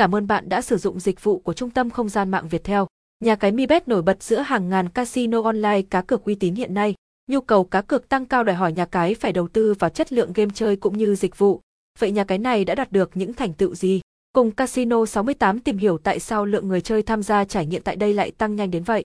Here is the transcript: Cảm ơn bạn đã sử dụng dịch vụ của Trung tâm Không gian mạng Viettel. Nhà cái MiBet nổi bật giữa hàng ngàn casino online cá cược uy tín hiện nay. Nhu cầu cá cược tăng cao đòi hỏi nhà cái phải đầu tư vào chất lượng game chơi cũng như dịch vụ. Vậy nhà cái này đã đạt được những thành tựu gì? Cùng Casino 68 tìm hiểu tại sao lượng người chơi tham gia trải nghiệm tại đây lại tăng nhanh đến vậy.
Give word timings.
Cảm 0.00 0.14
ơn 0.14 0.26
bạn 0.26 0.48
đã 0.48 0.62
sử 0.62 0.76
dụng 0.76 1.00
dịch 1.00 1.24
vụ 1.24 1.38
của 1.38 1.52
Trung 1.52 1.70
tâm 1.70 1.90
Không 1.90 2.08
gian 2.08 2.30
mạng 2.30 2.48
Viettel. 2.48 2.82
Nhà 3.24 3.34
cái 3.34 3.52
MiBet 3.52 3.88
nổi 3.88 4.02
bật 4.02 4.22
giữa 4.22 4.38
hàng 4.38 4.68
ngàn 4.68 4.88
casino 4.88 5.42
online 5.42 5.82
cá 5.82 6.00
cược 6.02 6.24
uy 6.24 6.34
tín 6.34 6.54
hiện 6.54 6.74
nay. 6.74 6.94
Nhu 7.30 7.40
cầu 7.40 7.64
cá 7.64 7.80
cược 7.80 8.08
tăng 8.08 8.26
cao 8.26 8.44
đòi 8.44 8.56
hỏi 8.56 8.72
nhà 8.72 8.84
cái 8.84 9.14
phải 9.14 9.32
đầu 9.32 9.48
tư 9.48 9.74
vào 9.78 9.90
chất 9.90 10.12
lượng 10.12 10.32
game 10.34 10.50
chơi 10.54 10.76
cũng 10.76 10.98
như 10.98 11.14
dịch 11.14 11.38
vụ. 11.38 11.60
Vậy 11.98 12.10
nhà 12.10 12.24
cái 12.24 12.38
này 12.38 12.64
đã 12.64 12.74
đạt 12.74 12.92
được 12.92 13.10
những 13.14 13.34
thành 13.34 13.52
tựu 13.52 13.74
gì? 13.74 14.00
Cùng 14.32 14.50
Casino 14.50 15.06
68 15.06 15.58
tìm 15.58 15.78
hiểu 15.78 15.98
tại 15.98 16.20
sao 16.20 16.46
lượng 16.46 16.68
người 16.68 16.80
chơi 16.80 17.02
tham 17.02 17.22
gia 17.22 17.44
trải 17.44 17.66
nghiệm 17.66 17.82
tại 17.82 17.96
đây 17.96 18.14
lại 18.14 18.30
tăng 18.30 18.56
nhanh 18.56 18.70
đến 18.70 18.82
vậy. 18.82 19.04